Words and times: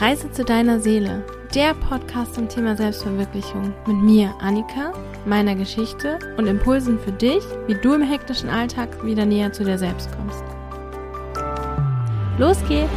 Reise 0.00 0.32
zu 0.32 0.46
deiner 0.46 0.80
Seele, 0.80 1.22
der 1.54 1.74
Podcast 1.74 2.34
zum 2.34 2.48
Thema 2.48 2.74
Selbstverwirklichung 2.74 3.74
mit 3.86 3.98
mir, 3.98 4.34
Annika, 4.40 4.94
meiner 5.26 5.54
Geschichte 5.54 6.18
und 6.38 6.46
Impulsen 6.46 6.98
für 6.98 7.12
dich, 7.12 7.44
wie 7.66 7.74
du 7.74 7.92
im 7.92 8.00
hektischen 8.00 8.48
Alltag 8.48 9.04
wieder 9.04 9.26
näher 9.26 9.52
zu 9.52 9.62
dir 9.62 9.76
selbst 9.76 10.08
kommst. 10.16 10.42
Los 12.38 12.56
geht's! 12.66 12.88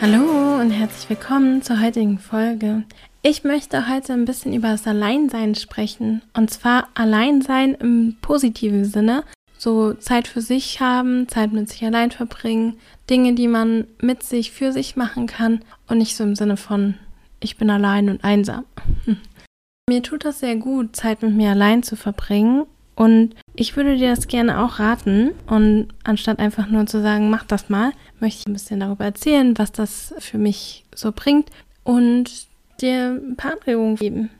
Hallo 0.00 0.62
und 0.62 0.70
herzlich 0.70 1.10
willkommen 1.10 1.60
zur 1.60 1.82
heutigen 1.82 2.18
Folge. 2.18 2.84
Ich 3.20 3.44
möchte 3.44 3.90
heute 3.90 4.14
ein 4.14 4.24
bisschen 4.24 4.54
über 4.54 4.68
das 4.68 4.86
Alleinsein 4.86 5.54
sprechen. 5.54 6.22
Und 6.32 6.50
zwar 6.50 6.88
Alleinsein 6.94 7.74
im 7.74 8.16
positiven 8.22 8.86
Sinne, 8.86 9.22
so 9.64 9.94
Zeit 9.94 10.28
für 10.28 10.42
sich 10.42 10.80
haben, 10.80 11.26
Zeit 11.26 11.52
mit 11.52 11.68
sich 11.68 11.84
allein 11.84 12.10
verbringen, 12.10 12.74
Dinge, 13.08 13.32
die 13.32 13.48
man 13.48 13.86
mit 14.00 14.22
sich 14.22 14.52
für 14.52 14.72
sich 14.72 14.94
machen 14.94 15.26
kann 15.26 15.64
und 15.88 15.98
nicht 15.98 16.16
so 16.16 16.22
im 16.22 16.36
Sinne 16.36 16.56
von 16.56 16.94
ich 17.40 17.56
bin 17.56 17.70
allein 17.70 18.08
und 18.08 18.22
einsam. 18.22 18.64
Mir 19.88 20.02
tut 20.02 20.24
das 20.24 20.40
sehr 20.40 20.56
gut, 20.56 20.94
Zeit 20.96 21.22
mit 21.22 21.34
mir 21.34 21.50
allein 21.50 21.82
zu 21.82 21.94
verbringen 21.94 22.64
und 22.94 23.34
ich 23.54 23.76
würde 23.76 23.96
dir 23.96 24.14
das 24.14 24.28
gerne 24.28 24.64
auch 24.64 24.78
raten 24.78 25.32
und 25.46 25.88
anstatt 26.04 26.38
einfach 26.38 26.68
nur 26.68 26.86
zu 26.86 27.02
sagen, 27.02 27.28
mach 27.28 27.44
das 27.44 27.68
mal, 27.68 27.92
möchte 28.18 28.40
ich 28.40 28.46
ein 28.46 28.54
bisschen 28.54 28.80
darüber 28.80 29.04
erzählen, 29.04 29.58
was 29.58 29.72
das 29.72 30.14
für 30.20 30.38
mich 30.38 30.86
so 30.94 31.12
bringt 31.12 31.50
und 31.82 32.46
dir 32.80 33.20
ein 33.22 33.36
paar 33.36 33.52
Anregungen 33.52 33.96
geben. 33.96 34.30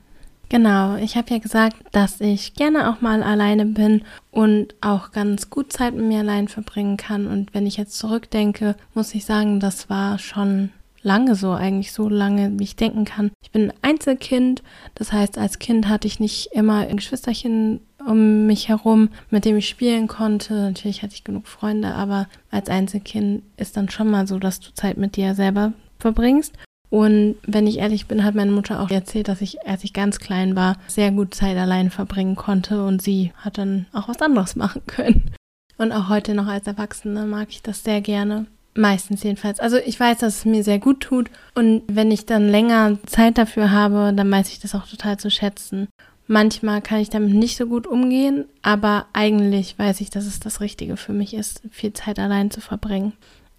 Genau, 0.49 0.95
ich 0.95 1.17
habe 1.17 1.31
ja 1.31 1.39
gesagt, 1.39 1.75
dass 1.91 2.21
ich 2.21 2.53
gerne 2.53 2.89
auch 2.89 3.01
mal 3.01 3.23
alleine 3.23 3.65
bin 3.65 4.03
und 4.31 4.75
auch 4.81 5.11
ganz 5.11 5.49
gut 5.49 5.73
Zeit 5.73 5.95
mit 5.95 6.05
mir 6.05 6.19
allein 6.19 6.47
verbringen 6.47 6.97
kann. 6.97 7.27
Und 7.27 7.53
wenn 7.53 7.65
ich 7.65 7.77
jetzt 7.77 7.97
zurückdenke, 7.97 8.75
muss 8.93 9.15
ich 9.15 9.25
sagen, 9.25 9.59
das 9.59 9.89
war 9.89 10.19
schon 10.19 10.69
lange 11.01 11.35
so, 11.35 11.51
eigentlich 11.51 11.91
so 11.91 12.09
lange, 12.09 12.51
wie 12.57 12.63
ich 12.63 12.75
denken 12.75 13.05
kann. 13.05 13.31
Ich 13.43 13.51
bin 13.51 13.69
ein 13.69 13.73
Einzelkind, 13.81 14.63
das 14.95 15.11
heißt, 15.11 15.37
als 15.37 15.59
Kind 15.59 15.87
hatte 15.87 16.07
ich 16.07 16.19
nicht 16.19 16.49
immer 16.51 16.79
ein 16.79 16.97
Geschwisterchen 16.97 17.79
um 18.05 18.45
mich 18.45 18.69
herum, 18.69 19.09
mit 19.29 19.45
dem 19.45 19.57
ich 19.57 19.69
spielen 19.69 20.07
konnte. 20.07 20.53
Natürlich 20.53 21.03
hatte 21.03 21.13
ich 21.13 21.23
genug 21.23 21.47
Freunde, 21.47 21.93
aber 21.93 22.27
als 22.51 22.69
Einzelkind 22.69 23.43
ist 23.57 23.77
dann 23.77 23.89
schon 23.89 24.09
mal 24.09 24.27
so, 24.27 24.39
dass 24.39 24.59
du 24.59 24.73
Zeit 24.73 24.97
mit 24.97 25.15
dir 25.15 25.35
selber 25.35 25.73
verbringst. 25.99 26.53
Und 26.95 27.35
wenn 27.45 27.67
ich 27.67 27.79
ehrlich 27.79 28.05
bin, 28.05 28.23
hat 28.23 28.35
meine 28.35 28.53
Mutter 28.53 28.79
auch 28.79 28.89
erzählt, 28.89 29.27
dass 29.27 29.41
ich, 29.41 29.67
als 29.67 29.83
ich 29.83 29.91
ganz 29.91 30.17
klein 30.17 30.55
war, 30.55 30.77
sehr 30.87 31.11
gut 31.11 31.35
Zeit 31.35 31.57
allein 31.57 31.91
verbringen 31.91 32.37
konnte 32.37 32.85
und 32.85 33.01
sie 33.01 33.33
hat 33.35 33.57
dann 33.57 33.85
auch 33.91 34.07
was 34.07 34.21
anderes 34.21 34.55
machen 34.55 34.81
können. 34.87 35.31
Und 35.77 35.91
auch 35.91 36.07
heute 36.07 36.33
noch 36.33 36.47
als 36.47 36.67
Erwachsene 36.67 37.25
mag 37.25 37.49
ich 37.49 37.61
das 37.61 37.83
sehr 37.83 37.99
gerne. 37.99 38.45
Meistens 38.75 39.23
jedenfalls. 39.23 39.59
Also 39.59 39.75
ich 39.75 39.99
weiß, 39.99 40.19
dass 40.19 40.37
es 40.37 40.45
mir 40.45 40.63
sehr 40.63 40.79
gut 40.79 41.01
tut 41.01 41.29
und 41.53 41.83
wenn 41.87 42.11
ich 42.11 42.27
dann 42.27 42.47
länger 42.47 42.97
Zeit 43.07 43.37
dafür 43.37 43.71
habe, 43.71 44.13
dann 44.15 44.31
weiß 44.31 44.47
ich 44.47 44.61
das 44.61 44.73
auch 44.73 44.87
total 44.87 45.17
zu 45.17 45.29
schätzen. 45.29 45.89
Manchmal 46.27 46.81
kann 46.81 47.01
ich 47.01 47.09
damit 47.09 47.33
nicht 47.33 47.57
so 47.57 47.65
gut 47.65 47.87
umgehen, 47.87 48.45
aber 48.61 49.07
eigentlich 49.11 49.77
weiß 49.77 49.99
ich, 49.99 50.11
dass 50.11 50.25
es 50.25 50.39
das 50.39 50.61
Richtige 50.61 50.95
für 50.95 51.11
mich 51.11 51.33
ist, 51.33 51.61
viel 51.71 51.91
Zeit 51.91 52.19
allein 52.19 52.51
zu 52.51 52.61
verbringen. 52.61 53.11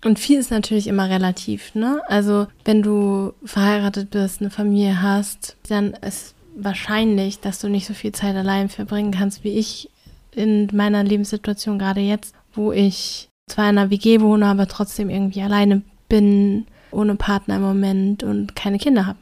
Und 0.05 0.19
viel 0.19 0.39
ist 0.39 0.51
natürlich 0.51 0.87
immer 0.87 1.09
relativ, 1.09 1.75
ne? 1.75 2.03
Also, 2.07 2.47
wenn 2.65 2.83
du 2.83 3.33
verheiratet 3.45 4.11
bist, 4.11 4.41
eine 4.41 4.51
Familie 4.51 5.03
hast, 5.03 5.57
dann 5.69 5.95
ist 5.95 6.35
wahrscheinlich, 6.55 7.41
dass 7.41 7.61
du 7.61 7.69
nicht 7.69 7.87
so 7.87 7.95
viel 7.95 8.13
Zeit 8.13 8.37
allein 8.37 8.69
verbringen 8.69 9.11
kannst 9.11 9.45
wie 9.45 9.59
ich 9.59 9.91
in 10.33 10.69
meiner 10.73 11.03
Lebenssituation 11.03 11.79
gerade 11.79 12.01
jetzt, 12.01 12.35
wo 12.53 12.73
ich 12.73 13.29
zwar 13.49 13.71
in 13.71 13.79
einer 13.79 13.91
WG 13.91 14.21
wohne, 14.21 14.47
aber 14.47 14.67
trotzdem 14.67 15.11
irgendwie 15.11 15.43
alleine 15.43 15.83
bin, 16.09 16.67
ohne 16.91 17.15
Partner 17.15 17.57
im 17.57 17.63
Moment 17.63 18.23
und 18.23 18.55
keine 18.55 18.79
Kinder 18.79 19.07
habe. 19.07 19.19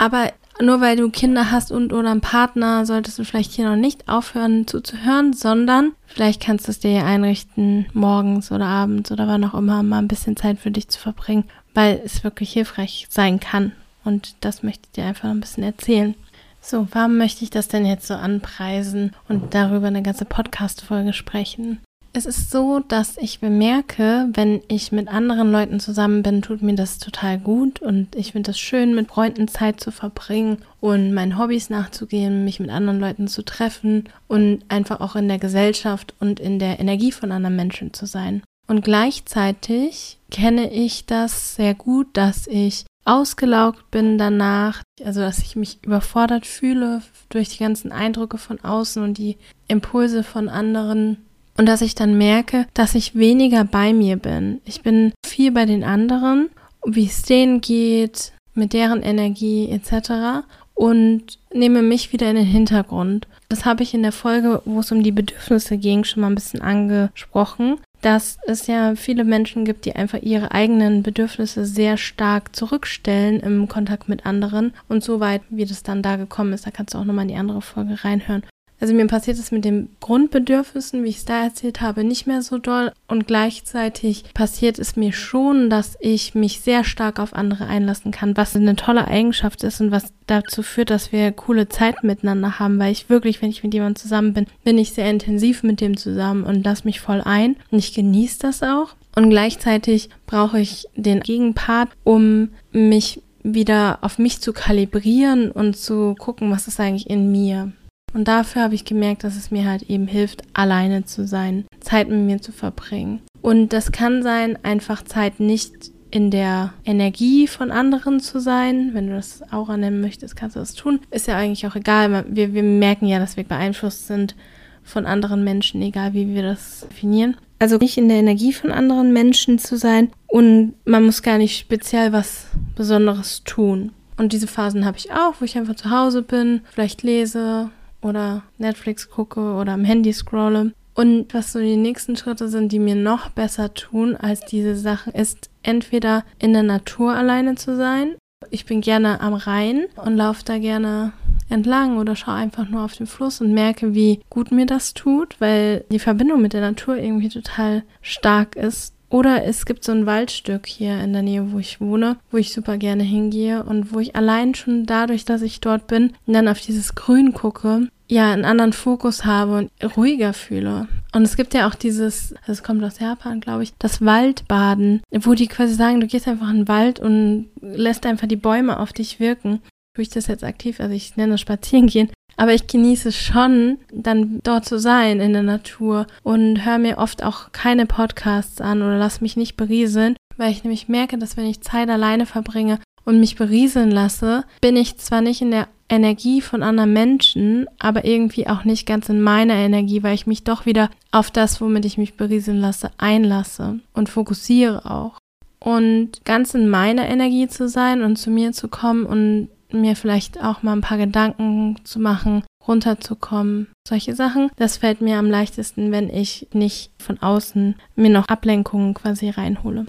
Aber 0.00 0.32
nur 0.62 0.80
weil 0.80 0.96
du 0.96 1.10
Kinder 1.10 1.50
hast 1.50 1.70
und 1.70 1.92
oder 1.92 2.10
einen 2.10 2.22
Partner, 2.22 2.86
solltest 2.86 3.18
du 3.18 3.24
vielleicht 3.24 3.52
hier 3.52 3.68
noch 3.68 3.76
nicht 3.76 4.08
aufhören 4.08 4.66
zuzuhören, 4.66 5.34
sondern 5.34 5.92
vielleicht 6.06 6.40
kannst 6.42 6.66
du 6.66 6.70
es 6.70 6.80
dir 6.80 7.04
einrichten, 7.04 7.84
morgens 7.92 8.50
oder 8.50 8.64
abends 8.64 9.12
oder 9.12 9.28
wann 9.28 9.44
auch 9.44 9.52
immer 9.52 9.82
mal 9.82 9.98
ein 9.98 10.08
bisschen 10.08 10.36
Zeit 10.36 10.58
für 10.58 10.70
dich 10.70 10.88
zu 10.88 10.98
verbringen, 10.98 11.44
weil 11.74 12.00
es 12.02 12.24
wirklich 12.24 12.50
hilfreich 12.50 13.08
sein 13.10 13.40
kann. 13.40 13.72
Und 14.02 14.36
das 14.40 14.62
möchte 14.62 14.84
ich 14.86 14.92
dir 14.92 15.04
einfach 15.04 15.28
ein 15.28 15.40
bisschen 15.40 15.64
erzählen. 15.64 16.14
So, 16.62 16.88
warum 16.92 17.18
möchte 17.18 17.44
ich 17.44 17.50
das 17.50 17.68
denn 17.68 17.84
jetzt 17.84 18.06
so 18.06 18.14
anpreisen 18.14 19.14
und 19.28 19.54
darüber 19.54 19.88
eine 19.88 20.02
ganze 20.02 20.24
Podcast-Folge 20.24 21.12
sprechen? 21.12 21.80
Es 22.12 22.26
ist 22.26 22.50
so, 22.50 22.80
dass 22.80 23.16
ich 23.18 23.38
bemerke, 23.38 24.28
wenn 24.32 24.62
ich 24.66 24.90
mit 24.90 25.06
anderen 25.06 25.52
Leuten 25.52 25.78
zusammen 25.78 26.24
bin, 26.24 26.42
tut 26.42 26.60
mir 26.60 26.74
das 26.74 26.98
total 26.98 27.38
gut 27.38 27.80
und 27.80 28.16
ich 28.16 28.32
finde 28.32 28.50
es 28.50 28.58
schön, 28.58 28.96
mit 28.96 29.08
Freunden 29.08 29.46
Zeit 29.46 29.78
zu 29.78 29.92
verbringen 29.92 30.58
und 30.80 31.14
meinen 31.14 31.38
Hobbys 31.38 31.70
nachzugehen, 31.70 32.44
mich 32.44 32.58
mit 32.58 32.70
anderen 32.70 32.98
Leuten 32.98 33.28
zu 33.28 33.44
treffen 33.44 34.08
und 34.26 34.64
einfach 34.68 35.00
auch 35.00 35.14
in 35.14 35.28
der 35.28 35.38
Gesellschaft 35.38 36.14
und 36.18 36.40
in 36.40 36.58
der 36.58 36.80
Energie 36.80 37.12
von 37.12 37.30
anderen 37.30 37.54
Menschen 37.54 37.94
zu 37.94 38.06
sein. 38.06 38.42
Und 38.66 38.82
gleichzeitig 38.82 40.18
kenne 40.32 40.72
ich 40.72 41.06
das 41.06 41.54
sehr 41.54 41.74
gut, 41.74 42.08
dass 42.14 42.48
ich 42.48 42.86
ausgelaugt 43.04 43.90
bin 43.92 44.18
danach, 44.18 44.82
also 45.04 45.20
dass 45.20 45.38
ich 45.38 45.54
mich 45.54 45.78
überfordert 45.84 46.44
fühle 46.44 47.02
durch 47.28 47.50
die 47.50 47.62
ganzen 47.62 47.92
Eindrücke 47.92 48.36
von 48.36 48.60
außen 48.60 49.02
und 49.02 49.16
die 49.16 49.38
Impulse 49.68 50.24
von 50.24 50.48
anderen 50.48 51.18
und 51.60 51.66
dass 51.66 51.82
ich 51.82 51.94
dann 51.94 52.16
merke, 52.16 52.64
dass 52.72 52.94
ich 52.94 53.16
weniger 53.16 53.64
bei 53.64 53.92
mir 53.92 54.16
bin. 54.16 54.62
Ich 54.64 54.80
bin 54.80 55.12
viel 55.26 55.52
bei 55.52 55.66
den 55.66 55.84
anderen, 55.84 56.48
wie 56.86 57.04
es 57.04 57.20
denen 57.20 57.60
geht, 57.60 58.32
mit 58.54 58.72
deren 58.72 59.02
Energie 59.02 59.68
etc. 59.68 60.46
und 60.72 61.38
nehme 61.52 61.82
mich 61.82 62.14
wieder 62.14 62.30
in 62.30 62.36
den 62.36 62.46
Hintergrund. 62.46 63.28
Das 63.50 63.66
habe 63.66 63.82
ich 63.82 63.92
in 63.92 64.02
der 64.02 64.12
Folge, 64.12 64.62
wo 64.64 64.80
es 64.80 64.90
um 64.90 65.02
die 65.02 65.12
Bedürfnisse 65.12 65.76
ging, 65.76 66.04
schon 66.04 66.22
mal 66.22 66.28
ein 66.28 66.34
bisschen 66.34 66.62
angesprochen, 66.62 67.76
dass 68.00 68.38
es 68.46 68.66
ja 68.66 68.94
viele 68.94 69.24
Menschen 69.24 69.66
gibt, 69.66 69.84
die 69.84 69.94
einfach 69.94 70.22
ihre 70.22 70.52
eigenen 70.52 71.02
Bedürfnisse 71.02 71.66
sehr 71.66 71.98
stark 71.98 72.56
zurückstellen 72.56 73.38
im 73.40 73.68
Kontakt 73.68 74.08
mit 74.08 74.24
anderen. 74.24 74.72
Und 74.88 75.04
so 75.04 75.20
weit, 75.20 75.42
wie 75.50 75.66
das 75.66 75.82
dann 75.82 76.02
da 76.02 76.16
gekommen 76.16 76.54
ist, 76.54 76.66
da 76.66 76.70
kannst 76.70 76.94
du 76.94 76.98
auch 76.98 77.04
nochmal 77.04 77.24
in 77.24 77.32
die 77.32 77.36
andere 77.36 77.60
Folge 77.60 78.02
reinhören. 78.02 78.44
Also 78.80 78.94
mir 78.94 79.06
passiert 79.06 79.38
es 79.38 79.52
mit 79.52 79.64
den 79.64 79.90
Grundbedürfnissen, 80.00 81.04
wie 81.04 81.10
ich 81.10 81.18
es 81.18 81.24
da 81.26 81.44
erzählt 81.44 81.82
habe, 81.82 82.02
nicht 82.02 82.26
mehr 82.26 82.40
so 82.40 82.56
doll. 82.56 82.92
Und 83.08 83.26
gleichzeitig 83.26 84.24
passiert 84.32 84.78
es 84.78 84.96
mir 84.96 85.12
schon, 85.12 85.68
dass 85.68 85.96
ich 86.00 86.34
mich 86.34 86.60
sehr 86.60 86.82
stark 86.82 87.20
auf 87.20 87.34
andere 87.34 87.66
einlassen 87.66 88.10
kann, 88.10 88.36
was 88.36 88.56
eine 88.56 88.76
tolle 88.76 89.06
Eigenschaft 89.06 89.62
ist 89.64 89.80
und 89.82 89.90
was 89.90 90.12
dazu 90.26 90.62
führt, 90.62 90.90
dass 90.90 91.12
wir 91.12 91.30
coole 91.32 91.68
Zeit 91.68 92.02
miteinander 92.02 92.58
haben, 92.58 92.78
weil 92.78 92.92
ich 92.92 93.10
wirklich, 93.10 93.42
wenn 93.42 93.50
ich 93.50 93.62
mit 93.62 93.74
jemandem 93.74 94.00
zusammen 94.00 94.32
bin, 94.32 94.46
bin 94.64 94.78
ich 94.78 94.92
sehr 94.92 95.10
intensiv 95.10 95.62
mit 95.62 95.80
dem 95.80 95.96
zusammen 95.96 96.44
und 96.44 96.64
lasse 96.64 96.84
mich 96.84 97.00
voll 97.00 97.20
ein. 97.20 97.56
Und 97.70 97.78
ich 97.78 97.92
genieße 97.92 98.38
das 98.40 98.62
auch. 98.62 98.94
Und 99.14 99.28
gleichzeitig 99.28 100.08
brauche 100.26 100.58
ich 100.58 100.86
den 100.94 101.20
Gegenpart, 101.20 101.90
um 102.04 102.50
mich 102.72 103.22
wieder 103.42 103.98
auf 104.02 104.18
mich 104.18 104.40
zu 104.40 104.52
kalibrieren 104.52 105.50
und 105.50 105.76
zu 105.76 106.14
gucken, 106.14 106.50
was 106.50 106.68
ist 106.68 106.80
eigentlich 106.80 107.10
in 107.10 107.30
mir. 107.30 107.72
Und 108.12 108.28
dafür 108.28 108.62
habe 108.62 108.74
ich 108.74 108.84
gemerkt, 108.84 109.24
dass 109.24 109.36
es 109.36 109.50
mir 109.50 109.68
halt 109.68 109.82
eben 109.82 110.06
hilft, 110.06 110.42
alleine 110.52 111.04
zu 111.04 111.26
sein, 111.26 111.64
Zeit 111.80 112.08
mit 112.08 112.18
mir 112.18 112.42
zu 112.42 112.52
verbringen. 112.52 113.20
Und 113.40 113.72
das 113.72 113.92
kann 113.92 114.22
sein, 114.22 114.58
einfach 114.62 115.04
Zeit 115.04 115.40
nicht 115.40 115.92
in 116.10 116.30
der 116.30 116.72
Energie 116.84 117.46
von 117.46 117.70
anderen 117.70 118.20
zu 118.20 118.40
sein. 118.40 118.90
Wenn 118.92 119.08
du 119.08 119.14
das 119.14 119.42
Aura 119.52 119.76
nennen 119.76 120.00
möchtest, 120.00 120.36
kannst 120.36 120.56
du 120.56 120.60
das 120.60 120.74
tun. 120.74 121.00
Ist 121.10 121.28
ja 121.28 121.36
eigentlich 121.36 121.66
auch 121.66 121.76
egal. 121.76 122.24
Wir, 122.28 122.52
wir 122.52 122.62
merken 122.62 123.06
ja, 123.06 123.18
dass 123.18 123.36
wir 123.36 123.44
beeinflusst 123.44 124.06
sind 124.06 124.34
von 124.82 125.06
anderen 125.06 125.44
Menschen, 125.44 125.80
egal 125.82 126.14
wie 126.14 126.34
wir 126.34 126.42
das 126.42 126.86
definieren. 126.88 127.36
Also 127.58 127.76
nicht 127.76 127.98
in 127.98 128.08
der 128.08 128.18
Energie 128.18 128.52
von 128.52 128.72
anderen 128.72 129.12
Menschen 129.12 129.58
zu 129.58 129.76
sein 129.76 130.10
und 130.26 130.74
man 130.86 131.04
muss 131.04 131.22
gar 131.22 131.36
nicht 131.36 131.58
speziell 131.58 132.12
was 132.12 132.46
Besonderes 132.74 133.44
tun. 133.44 133.92
Und 134.16 134.32
diese 134.32 134.46
Phasen 134.46 134.84
habe 134.84 134.96
ich 134.96 135.12
auch, 135.12 135.34
wo 135.38 135.44
ich 135.44 135.56
einfach 135.56 135.76
zu 135.76 135.90
Hause 135.90 136.22
bin, 136.22 136.62
vielleicht 136.72 137.02
lese 137.02 137.70
oder 138.02 138.42
Netflix 138.58 139.10
gucke 139.10 139.40
oder 139.40 139.72
am 139.72 139.84
Handy 139.84 140.12
scrolle. 140.12 140.72
Und 140.94 141.32
was 141.32 141.52
so 141.52 141.60
die 141.60 141.76
nächsten 141.76 142.16
Schritte 142.16 142.48
sind, 142.48 142.72
die 142.72 142.78
mir 142.78 142.96
noch 142.96 143.30
besser 143.30 143.72
tun 143.74 144.16
als 144.16 144.40
diese 144.40 144.76
Sachen, 144.76 145.12
ist 145.14 145.48
entweder 145.62 146.24
in 146.38 146.52
der 146.52 146.62
Natur 146.62 147.14
alleine 147.14 147.54
zu 147.54 147.76
sein. 147.76 148.16
Ich 148.50 148.64
bin 148.64 148.80
gerne 148.80 149.20
am 149.20 149.34
Rhein 149.34 149.86
und 149.96 150.16
laufe 150.16 150.44
da 150.44 150.58
gerne 150.58 151.12
entlang 151.48 151.98
oder 151.98 152.16
schaue 152.16 152.34
einfach 152.34 152.68
nur 152.68 152.82
auf 152.82 152.94
den 152.94 153.06
Fluss 153.06 153.40
und 153.40 153.52
merke, 153.52 153.94
wie 153.94 154.20
gut 154.30 154.50
mir 154.50 154.66
das 154.66 154.94
tut, 154.94 155.40
weil 155.40 155.84
die 155.90 155.98
Verbindung 155.98 156.40
mit 156.40 156.52
der 156.52 156.60
Natur 156.60 156.96
irgendwie 156.96 157.28
total 157.28 157.82
stark 158.00 158.56
ist 158.56 158.94
oder 159.10 159.44
es 159.44 159.66
gibt 159.66 159.84
so 159.84 159.92
ein 159.92 160.06
Waldstück 160.06 160.66
hier 160.66 161.00
in 161.00 161.12
der 161.12 161.22
Nähe, 161.22 161.52
wo 161.52 161.58
ich 161.58 161.80
wohne, 161.80 162.16
wo 162.30 162.36
ich 162.36 162.52
super 162.52 162.78
gerne 162.78 163.02
hingehe 163.02 163.64
und 163.64 163.92
wo 163.92 163.98
ich 163.98 164.16
allein 164.16 164.54
schon 164.54 164.86
dadurch, 164.86 165.24
dass 165.24 165.42
ich 165.42 165.60
dort 165.60 165.88
bin 165.88 166.12
dann 166.26 166.48
auf 166.48 166.60
dieses 166.60 166.94
Grün 166.94 167.32
gucke, 167.32 167.88
ja, 168.08 168.32
einen 168.32 168.44
anderen 168.44 168.72
Fokus 168.72 169.24
habe 169.24 169.58
und 169.58 169.96
ruhiger 169.96 170.32
fühle. 170.32 170.88
Und 171.12 171.22
es 171.22 171.36
gibt 171.36 171.54
ja 171.54 171.68
auch 171.68 171.74
dieses, 171.74 172.34
das 172.46 172.62
kommt 172.62 172.82
aus 172.84 172.98
Japan, 173.00 173.40
glaube 173.40 173.64
ich, 173.64 173.72
das 173.78 174.04
Waldbaden, 174.04 175.02
wo 175.10 175.34
die 175.34 175.48
quasi 175.48 175.74
sagen, 175.74 176.00
du 176.00 176.06
gehst 176.06 176.28
einfach 176.28 176.50
in 176.50 176.58
den 176.58 176.68
Wald 176.68 177.00
und 177.00 177.50
lässt 177.60 178.06
einfach 178.06 178.28
die 178.28 178.36
Bäume 178.36 178.78
auf 178.78 178.92
dich 178.92 179.20
wirken. 179.20 179.60
Tue 179.94 180.02
ich 180.02 180.08
das 180.10 180.28
jetzt 180.28 180.44
aktiv, 180.44 180.78
also 180.80 180.94
ich 180.94 181.16
nenne 181.16 181.32
das 181.32 181.40
Spazieren 181.40 181.88
gehen. 181.88 182.10
Aber 182.40 182.54
ich 182.54 182.66
genieße 182.66 183.12
schon, 183.12 183.76
dann 183.92 184.40
dort 184.42 184.64
zu 184.64 184.78
sein 184.78 185.20
in 185.20 185.34
der 185.34 185.42
Natur 185.42 186.06
und 186.22 186.64
höre 186.64 186.78
mir 186.78 186.96
oft 186.96 187.22
auch 187.22 187.52
keine 187.52 187.84
Podcasts 187.84 188.62
an 188.62 188.80
oder 188.80 188.96
lass 188.96 189.20
mich 189.20 189.36
nicht 189.36 189.58
berieseln, 189.58 190.16
weil 190.38 190.50
ich 190.50 190.64
nämlich 190.64 190.88
merke, 190.88 191.18
dass 191.18 191.36
wenn 191.36 191.44
ich 191.44 191.60
Zeit 191.60 191.90
alleine 191.90 192.24
verbringe 192.24 192.78
und 193.04 193.20
mich 193.20 193.36
berieseln 193.36 193.90
lasse, 193.90 194.44
bin 194.62 194.74
ich 194.78 194.96
zwar 194.96 195.20
nicht 195.20 195.42
in 195.42 195.50
der 195.50 195.68
Energie 195.90 196.40
von 196.40 196.62
anderen 196.62 196.94
Menschen, 196.94 197.66
aber 197.78 198.06
irgendwie 198.06 198.46
auch 198.46 198.64
nicht 198.64 198.86
ganz 198.86 199.10
in 199.10 199.20
meiner 199.20 199.56
Energie, 199.56 200.02
weil 200.02 200.14
ich 200.14 200.26
mich 200.26 200.42
doch 200.42 200.64
wieder 200.64 200.88
auf 201.12 201.30
das, 201.30 201.60
womit 201.60 201.84
ich 201.84 201.98
mich 201.98 202.14
berieseln 202.14 202.58
lasse, 202.58 202.90
einlasse 202.96 203.80
und 203.92 204.08
fokussiere 204.08 204.90
auch. 204.90 205.18
Und 205.58 206.24
ganz 206.24 206.54
in 206.54 206.70
meiner 206.70 207.06
Energie 207.06 207.48
zu 207.48 207.68
sein 207.68 208.00
und 208.00 208.16
zu 208.16 208.30
mir 208.30 208.52
zu 208.52 208.68
kommen 208.68 209.04
und 209.04 209.50
mir 209.72 209.96
vielleicht 209.96 210.42
auch 210.42 210.62
mal 210.62 210.72
ein 210.72 210.80
paar 210.80 210.98
Gedanken 210.98 211.76
zu 211.84 211.98
machen, 212.00 212.44
runterzukommen, 212.66 213.68
solche 213.86 214.14
Sachen. 214.14 214.50
Das 214.56 214.78
fällt 214.78 215.00
mir 215.00 215.18
am 215.18 215.26
leichtesten, 215.26 215.92
wenn 215.92 216.10
ich 216.10 216.48
nicht 216.52 216.90
von 216.98 217.20
außen 217.20 217.76
mir 217.96 218.10
noch 218.10 218.28
Ablenkungen 218.28 218.94
quasi 218.94 219.30
reinhole 219.30 219.86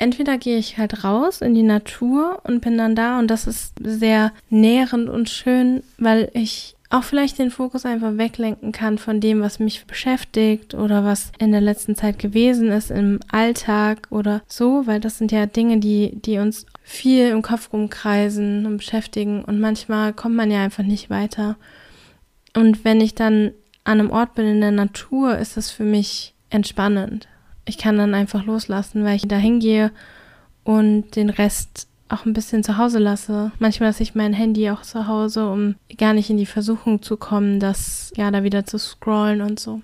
entweder 0.00 0.38
gehe 0.38 0.56
ich 0.56 0.78
halt 0.78 1.04
raus 1.04 1.42
in 1.42 1.54
die 1.54 1.62
Natur 1.62 2.40
und 2.44 2.60
bin 2.62 2.78
dann 2.78 2.96
da 2.96 3.18
und 3.18 3.28
das 3.28 3.46
ist 3.46 3.74
sehr 3.82 4.32
nährend 4.48 5.08
und 5.08 5.28
schön, 5.28 5.82
weil 5.98 6.30
ich 6.32 6.74
auch 6.90 7.04
vielleicht 7.04 7.38
den 7.38 7.50
Fokus 7.50 7.86
einfach 7.86 8.18
weglenken 8.18 8.72
kann 8.72 8.98
von 8.98 9.20
dem, 9.20 9.40
was 9.40 9.58
mich 9.58 9.86
beschäftigt 9.86 10.74
oder 10.74 11.04
was 11.04 11.32
in 11.38 11.52
der 11.52 11.60
letzten 11.60 11.94
Zeit 11.94 12.18
gewesen 12.18 12.68
ist 12.68 12.90
im 12.90 13.20
Alltag 13.30 14.08
oder 14.10 14.42
so, 14.46 14.86
weil 14.86 15.00
das 15.00 15.18
sind 15.18 15.32
ja 15.32 15.46
Dinge, 15.46 15.78
die, 15.78 16.20
die 16.20 16.38
uns 16.38 16.66
viel 16.82 17.28
im 17.28 17.42
Kopf 17.42 17.72
rumkreisen 17.72 18.66
und 18.66 18.78
beschäftigen 18.78 19.44
und 19.44 19.60
manchmal 19.60 20.12
kommt 20.12 20.34
man 20.34 20.50
ja 20.50 20.62
einfach 20.62 20.84
nicht 20.84 21.10
weiter. 21.10 21.56
Und 22.54 22.84
wenn 22.84 23.00
ich 23.00 23.14
dann 23.14 23.52
an 23.84 24.00
einem 24.00 24.10
Ort 24.10 24.34
bin 24.34 24.46
in 24.46 24.60
der 24.60 24.72
Natur, 24.72 25.38
ist 25.38 25.56
das 25.56 25.70
für 25.70 25.84
mich 25.84 26.34
entspannend 26.50 27.28
ich 27.70 27.78
kann 27.78 27.96
dann 27.96 28.14
einfach 28.14 28.44
loslassen, 28.44 29.04
weil 29.04 29.16
ich 29.16 29.28
da 29.28 29.36
hingehe 29.36 29.92
und 30.64 31.16
den 31.16 31.30
Rest 31.30 31.88
auch 32.10 32.26
ein 32.26 32.32
bisschen 32.32 32.62
zu 32.62 32.76
Hause 32.76 32.98
lasse. 32.98 33.52
Manchmal 33.58 33.90
lasse 33.90 34.02
ich 34.02 34.14
mein 34.14 34.32
Handy 34.32 34.70
auch 34.70 34.82
zu 34.82 35.06
Hause, 35.06 35.48
um 35.48 35.76
gar 35.96 36.12
nicht 36.12 36.30
in 36.30 36.36
die 36.36 36.46
Versuchung 36.46 37.02
zu 37.02 37.16
kommen, 37.16 37.60
das 37.60 38.12
ja 38.16 38.30
da 38.30 38.42
wieder 38.42 38.64
zu 38.66 38.78
scrollen 38.78 39.40
und 39.40 39.60
so. 39.60 39.80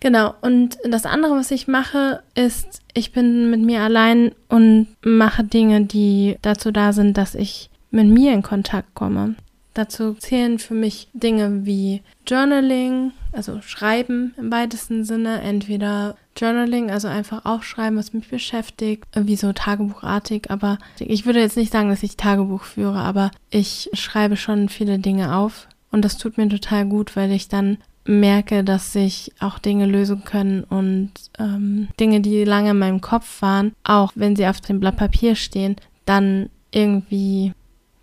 Genau, 0.00 0.34
und 0.40 0.78
das 0.84 1.04
andere, 1.04 1.32
was 1.32 1.50
ich 1.50 1.68
mache, 1.68 2.22
ist, 2.34 2.80
ich 2.94 3.12
bin 3.12 3.50
mit 3.50 3.60
mir 3.60 3.82
allein 3.82 4.32
und 4.48 4.88
mache 5.04 5.44
Dinge, 5.44 5.84
die 5.84 6.36
dazu 6.40 6.72
da 6.72 6.94
sind, 6.94 7.18
dass 7.18 7.34
ich 7.34 7.70
mit 7.90 8.06
mir 8.06 8.32
in 8.32 8.42
Kontakt 8.42 8.94
komme. 8.94 9.34
Dazu 9.74 10.14
zählen 10.14 10.58
für 10.58 10.74
mich 10.74 11.08
Dinge 11.12 11.64
wie 11.64 12.02
Journaling, 12.26 13.12
also 13.32 13.60
Schreiben 13.62 14.34
im 14.36 14.50
weitesten 14.50 15.04
Sinne, 15.04 15.40
entweder 15.42 16.16
Journaling, 16.36 16.90
also 16.90 17.08
einfach 17.08 17.44
aufschreiben, 17.44 17.98
was 17.98 18.12
mich 18.12 18.28
beschäftigt, 18.28 19.04
wie 19.14 19.36
so 19.36 19.52
Tagebuchartig, 19.52 20.50
aber 20.50 20.78
ich 20.98 21.26
würde 21.26 21.40
jetzt 21.40 21.56
nicht 21.56 21.72
sagen, 21.72 21.88
dass 21.88 22.02
ich 22.02 22.16
Tagebuch 22.16 22.64
führe, 22.64 22.98
aber 22.98 23.30
ich 23.50 23.90
schreibe 23.92 24.36
schon 24.36 24.68
viele 24.68 24.98
Dinge 24.98 25.36
auf 25.36 25.68
und 25.92 26.04
das 26.04 26.18
tut 26.18 26.36
mir 26.36 26.48
total 26.48 26.86
gut, 26.86 27.14
weil 27.16 27.30
ich 27.32 27.48
dann 27.48 27.78
merke, 28.04 28.64
dass 28.64 28.92
sich 28.92 29.32
auch 29.40 29.58
Dinge 29.58 29.86
lösen 29.86 30.24
können 30.24 30.64
und 30.64 31.12
ähm, 31.38 31.88
Dinge, 31.98 32.20
die 32.20 32.44
lange 32.44 32.70
in 32.70 32.78
meinem 32.78 33.00
Kopf 33.00 33.42
waren, 33.42 33.72
auch 33.84 34.12
wenn 34.14 34.36
sie 34.36 34.46
auf 34.46 34.60
dem 34.60 34.80
Blatt 34.80 34.96
Papier 34.96 35.34
stehen, 35.34 35.76
dann 36.06 36.48
irgendwie, 36.72 37.52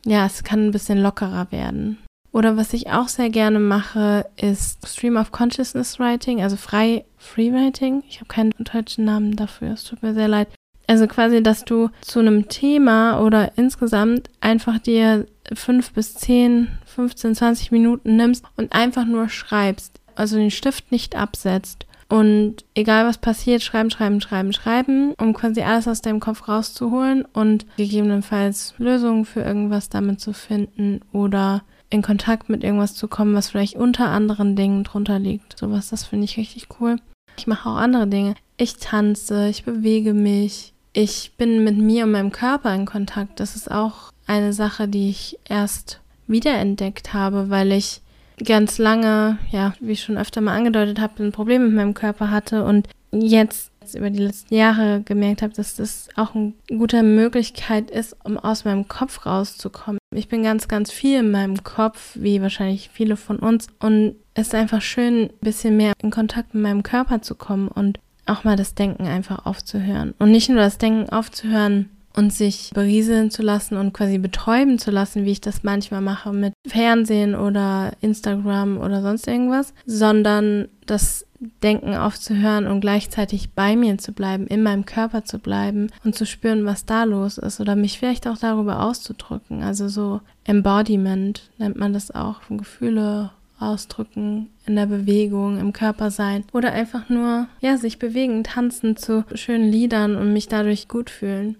ja, 0.07 0.25
es 0.25 0.43
kann 0.43 0.67
ein 0.67 0.71
bisschen 0.71 1.01
lockerer 1.01 1.51
werden. 1.51 1.97
Oder 2.31 2.55
was 2.55 2.73
ich 2.73 2.91
auch 2.91 3.07
sehr 3.07 3.29
gerne 3.29 3.59
mache, 3.59 4.25
ist 4.37 4.87
Stream 4.87 5.17
of 5.17 5.31
Consciousness 5.31 5.99
Writing, 5.99 6.41
also 6.41 6.55
frei 6.55 7.03
Freewriting. 7.17 8.03
Ich 8.07 8.17
habe 8.17 8.27
keinen 8.27 8.53
deutschen 8.59 9.05
Namen 9.05 9.35
dafür, 9.35 9.71
es 9.71 9.83
tut 9.83 10.03
mir 10.03 10.13
sehr 10.13 10.27
leid. 10.27 10.47
Also 10.87 11.07
quasi, 11.07 11.43
dass 11.43 11.65
du 11.65 11.89
zu 12.01 12.19
einem 12.19 12.47
Thema 12.47 13.19
oder 13.21 13.57
insgesamt 13.57 14.29
einfach 14.39 14.79
dir 14.79 15.25
fünf 15.53 15.91
bis 15.91 16.13
zehn, 16.13 16.69
15, 16.85 17.35
20 17.35 17.71
Minuten 17.71 18.15
nimmst 18.15 18.45
und 18.55 18.73
einfach 18.73 19.05
nur 19.05 19.27
schreibst. 19.29 19.99
Also 20.15 20.37
den 20.37 20.51
Stift 20.51 20.91
nicht 20.91 21.15
absetzt. 21.15 21.86
Und 22.09 22.63
egal 22.73 23.05
was 23.05 23.17
passiert, 23.17 23.61
schreiben, 23.61 23.89
schreiben, 23.89 24.21
schreiben, 24.21 24.53
schreiben, 24.53 25.13
um 25.19 25.33
quasi 25.33 25.61
alles 25.61 25.87
aus 25.87 26.01
deinem 26.01 26.19
Kopf 26.21 26.47
rauszuholen 26.47 27.25
und 27.33 27.65
gegebenenfalls 27.75 28.73
Lösungen 28.77 29.25
für 29.25 29.41
irgendwas 29.41 29.89
damit 29.89 30.21
zu 30.21 30.31
finden 30.33 31.01
oder 31.11 31.63
in 31.89 32.01
Kontakt 32.01 32.49
mit 32.49 32.63
irgendwas 32.63 32.95
zu 32.95 33.07
kommen, 33.07 33.35
was 33.35 33.49
vielleicht 33.49 33.75
unter 33.75 34.09
anderen 34.09 34.55
Dingen 34.55 34.83
drunter 34.83 35.19
liegt. 35.19 35.57
Sowas, 35.57 35.89
das 35.89 36.05
finde 36.05 36.25
ich 36.25 36.37
richtig 36.37 36.67
cool. 36.79 36.97
Ich 37.37 37.47
mache 37.47 37.69
auch 37.69 37.75
andere 37.75 38.07
Dinge. 38.07 38.35
Ich 38.57 38.77
tanze, 38.77 39.47
ich 39.47 39.63
bewege 39.63 40.13
mich, 40.13 40.73
ich 40.93 41.33
bin 41.37 41.63
mit 41.63 41.77
mir 41.77 42.05
und 42.05 42.11
meinem 42.11 42.31
Körper 42.31 42.73
in 42.73 42.85
Kontakt. 42.85 43.39
Das 43.39 43.55
ist 43.55 43.69
auch 43.69 44.11
eine 44.25 44.53
Sache, 44.53 44.87
die 44.87 45.09
ich 45.09 45.37
erst 45.47 46.01
wiederentdeckt 46.27 47.13
habe, 47.13 47.49
weil 47.49 47.71
ich 47.71 48.01
ganz 48.43 48.77
lange, 48.77 49.37
ja, 49.51 49.73
wie 49.79 49.93
ich 49.93 50.03
schon 50.03 50.17
öfter 50.17 50.41
mal 50.41 50.55
angedeutet 50.55 50.99
habe, 50.99 51.23
ein 51.23 51.31
Problem 51.31 51.65
mit 51.65 51.73
meinem 51.73 51.93
Körper 51.93 52.31
hatte 52.31 52.63
und 52.63 52.87
jetzt 53.11 53.71
über 53.95 54.09
die 54.09 54.19
letzten 54.19 54.53
Jahre 54.53 55.01
gemerkt 55.01 55.41
habe, 55.41 55.53
dass 55.53 55.75
das 55.75 56.09
auch 56.15 56.35
eine 56.35 56.53
gute 56.67 57.03
Möglichkeit 57.03 57.89
ist, 57.89 58.15
um 58.23 58.37
aus 58.37 58.65
meinem 58.65 58.87
Kopf 58.87 59.25
rauszukommen. 59.25 59.99
Ich 60.13 60.27
bin 60.27 60.43
ganz, 60.43 60.67
ganz 60.67 60.91
viel 60.91 61.19
in 61.19 61.31
meinem 61.31 61.63
Kopf, 61.63 62.11
wie 62.15 62.41
wahrscheinlich 62.41 62.89
viele 62.91 63.15
von 63.15 63.39
uns. 63.39 63.67
Und 63.79 64.15
es 64.33 64.47
ist 64.47 64.55
einfach 64.55 64.81
schön, 64.81 65.23
ein 65.23 65.29
bisschen 65.41 65.77
mehr 65.77 65.93
in 66.01 66.11
Kontakt 66.11 66.53
mit 66.53 66.63
meinem 66.63 66.83
Körper 66.83 67.21
zu 67.21 67.35
kommen 67.35 67.69
und 67.69 67.99
auch 68.25 68.43
mal 68.43 68.57
das 68.57 68.75
Denken 68.75 69.07
einfach 69.07 69.45
aufzuhören. 69.45 70.13
Und 70.19 70.31
nicht 70.31 70.49
nur 70.49 70.57
das 70.57 70.77
Denken 70.77 71.09
aufzuhören, 71.09 71.89
und 72.17 72.33
sich 72.33 72.71
berieseln 72.73 73.29
zu 73.29 73.43
lassen 73.43 73.77
und 73.77 73.93
quasi 73.93 74.17
betäuben 74.17 74.79
zu 74.79 74.89
lassen, 74.89 75.23
wie 75.23 75.31
ich 75.31 75.41
das 75.41 75.63
manchmal 75.63 76.01
mache 76.01 76.33
mit 76.33 76.53
Fernsehen 76.67 77.35
oder 77.35 77.91
Instagram 78.01 78.79
oder 78.79 79.03
sonst 79.03 79.27
irgendwas, 79.27 79.73
sondern 79.85 80.67
das 80.87 81.25
Denken 81.61 81.93
aufzuhören 81.93 82.65
und 82.65 82.81
gleichzeitig 82.81 83.51
bei 83.51 83.75
mir 83.75 83.99
zu 83.99 84.11
bleiben, 84.11 84.47
in 84.47 84.63
meinem 84.63 84.85
Körper 84.85 85.23
zu 85.23 85.37
bleiben 85.37 85.91
und 86.03 86.15
zu 86.15 86.25
spüren, 86.25 86.65
was 86.65 86.85
da 86.85 87.03
los 87.03 87.37
ist 87.37 87.59
oder 87.59 87.75
mich 87.75 87.99
vielleicht 87.99 88.27
auch 88.27 88.39
darüber 88.39 88.81
auszudrücken. 88.81 89.61
Also 89.61 89.87
so 89.87 90.21
Embodiment 90.45 91.51
nennt 91.59 91.77
man 91.77 91.93
das 91.93 92.09
auch, 92.09 92.41
Gefühle 92.49 93.29
ausdrücken 93.59 94.49
in 94.65 94.75
der 94.75 94.87
Bewegung, 94.87 95.59
im 95.59 95.73
Körper 95.73 96.09
sein 96.09 96.45
oder 96.53 96.73
einfach 96.73 97.09
nur, 97.09 97.47
ja, 97.59 97.77
sich 97.77 97.99
bewegen, 97.99 98.43
tanzen 98.43 98.97
zu 98.97 99.23
schönen 99.35 99.71
Liedern 99.71 100.15
und 100.15 100.33
mich 100.33 100.47
dadurch 100.47 100.87
gut 100.87 101.11
fühlen. 101.11 101.57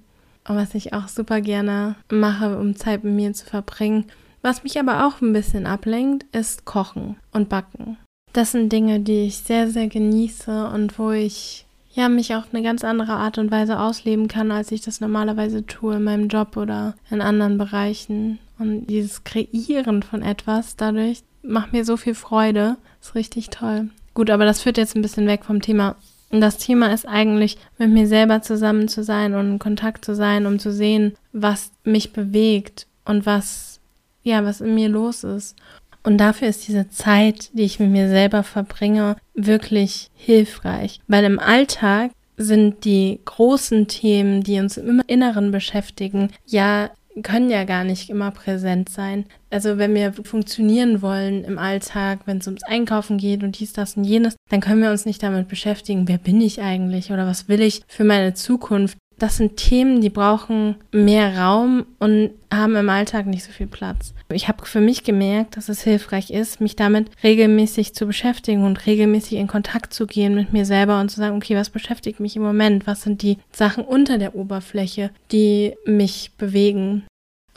Und 0.48 0.56
was 0.56 0.76
ich 0.76 0.94
auch 0.94 1.08
super 1.08 1.42
gerne 1.42 1.96
mache, 2.10 2.58
um 2.58 2.76
Zeit 2.76 3.04
mit 3.04 3.14
mir 3.14 3.34
zu 3.34 3.46
verbringen. 3.46 4.06
Was 4.42 4.64
mich 4.64 4.80
aber 4.80 5.06
auch 5.06 5.22
ein 5.22 5.34
bisschen 5.34 5.66
ablenkt, 5.68 6.26
ist 6.36 6.66
Kochen 6.66 7.18
und 7.34 7.50
Backen. 7.50 7.98
Das 8.34 8.52
sind 8.52 8.72
Dinge, 8.72 9.00
die 9.00 9.26
ich 9.26 9.38
sehr, 9.40 9.70
sehr 9.70 9.88
genieße 9.88 10.68
und 10.68 10.98
wo 11.00 11.12
ich 11.12 11.66
ja 11.92 12.08
mich 12.08 12.36
auf 12.36 12.46
eine 12.54 12.62
ganz 12.64 12.84
andere 12.84 13.14
Art 13.14 13.40
und 13.40 13.52
Weise 13.52 13.80
ausleben 13.80 14.28
kann, 14.28 14.52
als 14.52 14.72
ich 14.72 14.82
das 14.82 15.02
normalerweise 15.02 15.66
tue 15.66 15.96
in 15.96 16.04
meinem 16.04 16.28
Job 16.28 16.56
oder 16.56 16.96
in 17.10 17.22
anderen 17.22 17.58
Bereichen. 17.58 18.40
Und 18.60 18.88
dieses 18.88 19.24
Kreieren 19.24 20.04
von 20.04 20.22
etwas 20.22 20.76
dadurch 20.76 21.24
macht 21.42 21.74
mir 21.74 21.84
so 21.84 21.98
viel 21.98 22.16
Freude. 22.16 22.78
Ist 23.02 23.16
richtig 23.16 23.50
toll. 23.50 23.90
Gut, 24.14 24.30
aber 24.30 24.46
das 24.46 24.62
führt 24.62 24.78
jetzt 24.78 24.96
ein 24.96 25.02
bisschen 25.02 25.28
weg 25.28 25.44
vom 25.44 25.62
Thema 25.62 25.96
und 26.30 26.42
das 26.42 26.58
Thema 26.58 26.94
ist 26.94 27.08
eigentlich, 27.08 27.58
mit 27.78 27.90
mir 27.90 28.08
selber 28.08 28.42
zusammen 28.42 28.88
zu 28.88 29.04
sein 29.04 29.34
und 29.34 29.52
in 29.52 29.60
Kontakt 29.60 30.04
zu 30.04 30.14
sein, 30.14 30.46
um 30.46 30.60
zu 30.60 30.74
sehen, 30.74 31.16
was 31.32 31.72
mich 31.84 32.12
bewegt 32.12 32.88
und 33.06 33.26
was, 33.26 33.80
ja, 34.24 34.44
was 34.44 34.62
in 34.62 34.76
mir 34.76 34.90
los 34.90 35.24
ist. 35.24 35.56
Und 36.04 36.18
dafür 36.18 36.48
ist 36.48 36.68
diese 36.68 36.90
Zeit, 36.90 37.50
die 37.54 37.64
ich 37.64 37.80
mit 37.80 37.90
mir 37.90 38.10
selber 38.10 38.44
verbringe, 38.44 39.16
wirklich 39.34 40.10
hilfreich. 40.16 41.00
Weil 41.08 41.24
im 41.26 41.40
Alltag 41.40 42.12
sind 42.38 42.86
die 42.86 43.20
großen 43.26 43.88
Themen, 43.88 44.44
die 44.44 44.60
uns 44.60 44.78
im 44.78 45.02
Inneren 45.08 45.52
beschäftigen, 45.52 46.32
ja 46.46 46.92
können 47.24 47.50
ja 47.50 47.64
gar 47.64 47.84
nicht 47.84 48.10
immer 48.10 48.32
präsent 48.32 48.90
sein. 48.90 49.26
Also 49.50 49.78
wenn 49.78 49.94
wir 49.96 50.14
funktionieren 50.14 51.02
wollen 51.02 51.44
im 51.44 51.58
Alltag, 51.58 52.20
wenn 52.26 52.38
es 52.38 52.48
ums 52.48 52.64
Einkaufen 52.64 53.18
geht 53.18 53.44
und 53.44 53.60
dies, 53.60 53.74
das 53.74 53.98
und 53.98 54.04
jenes, 54.04 54.36
dann 54.50 54.62
können 54.62 54.82
wir 54.82 54.92
uns 54.92 55.06
nicht 55.06 55.24
damit 55.24 55.48
beschäftigen, 55.48 56.08
wer 56.08 56.18
bin 56.18 56.42
ich 56.42 56.62
eigentlich 56.62 57.12
oder 57.12 57.26
was 57.26 57.48
will 57.48 57.62
ich 57.62 57.82
für 57.88 58.04
meine 58.04 58.34
Zukunft. 58.34 58.98
Das 59.18 59.38
sind 59.38 59.58
Themen, 59.58 60.02
die 60.02 60.10
brauchen 60.10 60.76
mehr 60.92 61.38
Raum 61.38 61.86
und 62.00 62.32
haben 62.54 62.76
im 62.76 62.90
Alltag 62.90 63.26
nicht 63.26 63.44
so 63.44 63.52
viel 63.52 63.68
Platz. 63.68 64.14
Ich 64.30 64.48
habe 64.48 64.66
für 64.66 64.82
mich 64.82 65.04
gemerkt, 65.04 65.58
dass 65.58 65.70
es 65.70 65.82
hilfreich 65.82 66.30
ist, 66.32 66.62
mich 66.62 66.76
damit 66.76 67.10
regelmäßig 67.24 67.94
zu 67.94 68.06
beschäftigen 68.06 68.64
und 68.64 68.86
regelmäßig 68.86 69.40
in 69.40 69.48
Kontakt 69.48 69.94
zu 69.94 70.06
gehen 70.06 70.36
mit 70.36 70.54
mir 70.54 70.66
selber 70.66 71.00
und 71.00 71.10
zu 71.10 71.18
sagen, 71.18 71.36
okay, 71.36 71.56
was 71.56 71.70
beschäftigt 71.70 72.20
mich 72.20 72.36
im 72.36 72.44
Moment? 72.44 72.86
Was 72.86 73.02
sind 73.02 73.22
die 73.22 73.38
Sachen 73.52 73.84
unter 73.84 74.18
der 74.18 74.36
Oberfläche, 74.36 75.12
die 75.32 75.76
mich 75.86 76.32
bewegen? 76.38 77.06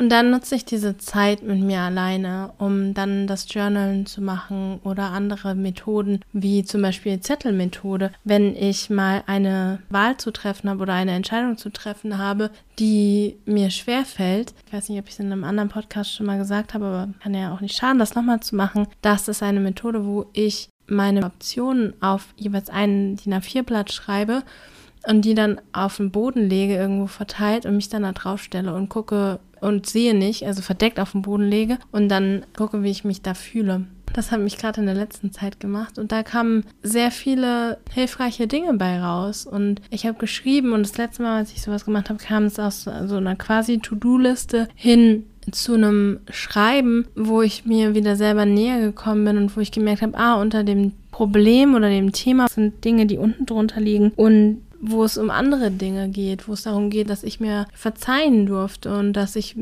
Und 0.01 0.09
dann 0.09 0.31
nutze 0.31 0.55
ich 0.55 0.65
diese 0.65 0.97
Zeit 0.97 1.43
mit 1.43 1.61
mir 1.61 1.81
alleine, 1.81 2.55
um 2.57 2.95
dann 2.95 3.27
das 3.27 3.53
Journalen 3.53 4.07
zu 4.07 4.23
machen 4.23 4.81
oder 4.83 5.11
andere 5.11 5.55
Methoden, 5.55 6.21
wie 6.33 6.65
zum 6.65 6.81
Beispiel 6.81 7.21
Zettelmethode. 7.21 8.11
Wenn 8.25 8.57
ich 8.57 8.89
mal 8.89 9.23
eine 9.27 9.81
Wahl 9.91 10.17
zu 10.17 10.31
treffen 10.31 10.71
habe 10.71 10.81
oder 10.81 10.95
eine 10.95 11.13
Entscheidung 11.13 11.59
zu 11.59 11.69
treffen 11.69 12.17
habe, 12.17 12.51
die 12.79 13.37
mir 13.45 13.69
schwer 13.69 14.07
fällt, 14.07 14.55
ich 14.67 14.73
weiß 14.73 14.89
nicht, 14.89 14.99
ob 14.99 15.07
ich 15.07 15.13
es 15.13 15.21
in 15.21 15.31
einem 15.31 15.45
anderen 15.45 15.69
Podcast 15.69 16.15
schon 16.15 16.25
mal 16.25 16.39
gesagt 16.39 16.73
habe, 16.73 16.87
aber 16.87 17.09
kann 17.23 17.35
ja 17.35 17.53
auch 17.53 17.61
nicht 17.61 17.77
schaden, 17.77 17.99
das 17.99 18.15
nochmal 18.15 18.41
zu 18.41 18.57
machen. 18.57 18.87
Das 19.03 19.29
ist 19.29 19.43
eine 19.43 19.61
Methode, 19.61 20.07
wo 20.07 20.31
ich 20.33 20.71
meine 20.87 21.27
Optionen 21.27 21.93
auf 22.01 22.33
jeweils 22.39 22.71
einen 22.71 23.17
DIN 23.17 23.35
A4-Blatt 23.35 23.93
schreibe 23.93 24.45
und 25.07 25.27
die 25.27 25.35
dann 25.35 25.61
auf 25.73 25.99
den 25.99 26.11
Boden 26.11 26.49
lege, 26.49 26.77
irgendwo 26.77 27.07
verteilt 27.07 27.67
und 27.67 27.77
mich 27.77 27.91
dann 27.91 28.03
da 28.03 28.13
drauf 28.13 28.43
stelle 28.43 28.75
und 28.75 28.89
gucke, 28.89 29.41
und 29.61 29.87
sehe 29.87 30.15
nicht, 30.15 30.47
also 30.47 30.63
verdeckt 30.63 31.01
auf 31.01 31.13
dem 31.13 31.23
Boden 31.23 31.49
lege 31.49 31.79
und 31.93 32.09
dann 32.09 32.45
gucke, 32.57 32.83
wie 32.83 32.91
ich 32.91 33.05
mich 33.05 33.23
da 33.23 33.35
fühle. 33.35 33.87
Das 34.13 34.33
hat 34.33 34.41
mich 34.41 34.59
gerade 34.59 34.81
in 34.81 34.87
der 34.87 34.95
letzten 34.95 35.33
Zeit 35.33 35.61
gemacht 35.61 35.99
und 35.99 36.11
da 36.11 36.23
kamen 36.23 36.65
sehr 36.83 37.11
viele 37.11 37.79
hilfreiche 37.93 38.49
Dinge 38.49 38.75
bei 38.75 39.01
raus. 39.01 39.47
Und 39.47 39.81
ich 39.91 40.05
habe 40.05 40.19
geschrieben 40.19 40.73
und 40.73 40.83
das 40.83 40.99
letzte 40.99 41.23
Mal, 41.23 41.39
als 41.39 41.53
ich 41.53 41.63
sowas 41.63 41.85
gemacht 41.85 42.11
habe, 42.11 42.19
kam 42.19 42.45
es 42.45 42.59
aus 42.59 42.83
so 42.83 43.17
einer 43.17 43.37
quasi 43.37 43.79
To-Do-Liste 43.79 44.69
hin 44.75 45.27
zu 45.53 45.75
einem 45.75 46.21
Schreiben, 46.31 47.07
wo 47.15 47.43
ich 47.43 47.65
mir 47.65 47.95
wieder 47.95 48.17
selber 48.17 48.45
näher 48.47 48.81
gekommen 48.81 49.25
bin 49.25 49.37
und 49.37 49.57
wo 49.57 49.61
ich 49.61 49.73
gemerkt 49.73 50.03
habe, 50.03 50.19
ah, 50.19 50.41
unter 50.41 50.65
dem 50.65 50.93
Problem 51.11 51.75
oder 51.75 51.89
dem 51.89 52.13
Thema 52.13 52.49
sind 52.49 52.85
Dinge, 52.85 53.07
die 53.07 53.19
unten 53.19 53.47
drunter 53.47 53.81
liegen 53.81 54.13
und 54.17 54.63
wo 54.81 55.05
es 55.05 55.19
um 55.19 55.31
andere 55.31 55.71
Dinge 55.71 56.09
geht, 56.09 56.49
wo 56.49 56.55
es 56.55 56.63
darum 56.63 56.91
geht, 56.91 57.11
dass 57.11 57.23
ich 57.23 57.41
mir 57.41 57.67
verzeihen 57.73 58.47
durfte 58.47 58.97
und 58.97 59.13
dass 59.13 59.37
ich 59.37 59.57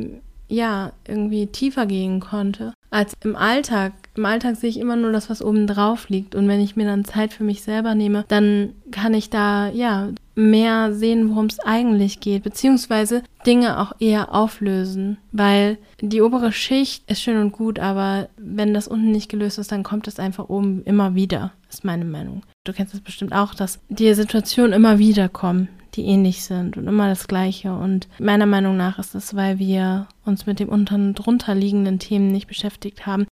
ja 0.48 0.92
irgendwie 1.06 1.46
tiefer 1.46 1.86
gehen 1.86 2.20
konnte 2.20 2.72
als 2.90 3.12
im 3.22 3.36
Alltag. 3.36 3.92
Im 4.14 4.24
Alltag 4.24 4.56
sehe 4.56 4.70
ich 4.70 4.78
immer 4.78 4.96
nur 4.96 5.12
das, 5.12 5.28
was 5.28 5.42
oben 5.42 5.66
drauf 5.66 6.08
liegt. 6.08 6.34
Und 6.34 6.48
wenn 6.48 6.60
ich 6.60 6.74
mir 6.74 6.86
dann 6.86 7.04
Zeit 7.04 7.32
für 7.32 7.44
mich 7.44 7.62
selber 7.62 7.94
nehme, 7.94 8.24
dann 8.28 8.72
kann 8.90 9.14
ich 9.14 9.30
da 9.30 9.68
ja 9.68 10.08
mehr 10.34 10.94
sehen, 10.94 11.30
worum 11.30 11.46
es 11.46 11.58
eigentlich 11.60 12.20
geht, 12.20 12.44
beziehungsweise 12.44 13.22
Dinge 13.46 13.78
auch 13.80 13.92
eher 13.98 14.34
auflösen. 14.34 15.18
Weil 15.32 15.78
die 16.00 16.22
obere 16.22 16.52
Schicht 16.52 17.08
ist 17.10 17.20
schön 17.20 17.38
und 17.38 17.52
gut, 17.52 17.78
aber 17.78 18.28
wenn 18.36 18.72
das 18.72 18.88
unten 18.88 19.12
nicht 19.12 19.28
gelöst 19.28 19.58
ist, 19.58 19.70
dann 19.70 19.82
kommt 19.82 20.08
es 20.08 20.18
einfach 20.18 20.48
oben 20.48 20.82
immer 20.84 21.14
wieder, 21.14 21.52
ist 21.68 21.84
meine 21.84 22.04
Meinung 22.04 22.42
du 22.68 22.72
kennst 22.74 22.94
das 22.94 23.00
bestimmt 23.00 23.32
auch, 23.32 23.54
dass 23.54 23.80
die 23.88 24.12
Situationen 24.14 24.72
immer 24.72 24.98
wieder 24.98 25.28
kommen, 25.28 25.68
die 25.94 26.04
ähnlich 26.04 26.44
sind 26.44 26.76
und 26.76 26.86
immer 26.86 27.08
das 27.08 27.26
Gleiche. 27.26 27.72
Und 27.72 28.08
meiner 28.18 28.46
Meinung 28.46 28.76
nach 28.76 28.98
ist 28.98 29.14
das, 29.14 29.34
weil 29.34 29.58
wir 29.58 30.06
uns 30.24 30.46
mit 30.46 30.60
dem 30.60 30.68
unter 30.68 30.94
und 30.96 31.14
drunter 31.14 31.54
liegenden 31.54 31.98
Themen 31.98 32.28
nicht 32.28 32.46
beschäftigt 32.46 33.06
haben. 33.06 33.26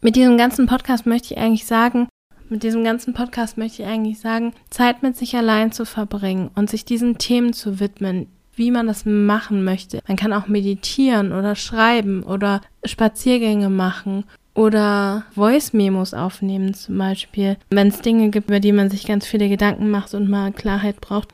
Mit 0.00 0.16
diesem 0.16 0.38
ganzen 0.38 0.66
Podcast 0.66 1.06
möchte 1.06 1.34
ich 1.34 1.40
eigentlich 1.40 1.66
sagen, 1.66 2.08
mit 2.48 2.62
diesem 2.62 2.82
ganzen 2.82 3.12
Podcast 3.12 3.58
möchte 3.58 3.82
ich 3.82 3.88
eigentlich 3.88 4.20
sagen, 4.20 4.54
Zeit 4.70 5.02
mit 5.02 5.16
sich 5.16 5.36
allein 5.36 5.70
zu 5.70 5.84
verbringen 5.84 6.50
und 6.54 6.70
sich 6.70 6.86
diesen 6.86 7.18
Themen 7.18 7.52
zu 7.52 7.78
widmen, 7.78 8.28
wie 8.54 8.70
man 8.70 8.86
das 8.86 9.04
machen 9.04 9.64
möchte. 9.64 10.00
Man 10.08 10.16
kann 10.16 10.32
auch 10.32 10.48
meditieren 10.48 11.32
oder 11.32 11.54
schreiben 11.54 12.22
oder 12.22 12.62
Spaziergänge 12.84 13.68
machen 13.68 14.24
oder 14.58 15.24
Voice-Memos 15.36 16.14
aufnehmen 16.14 16.74
zum 16.74 16.98
Beispiel, 16.98 17.56
wenn 17.70 17.88
es 17.88 18.00
Dinge 18.00 18.30
gibt, 18.30 18.48
über 18.48 18.58
die 18.58 18.72
man 18.72 18.90
sich 18.90 19.06
ganz 19.06 19.24
viele 19.24 19.48
Gedanken 19.48 19.88
macht 19.88 20.14
und 20.14 20.28
mal 20.28 20.50
Klarheit 20.50 21.00
braucht. 21.00 21.28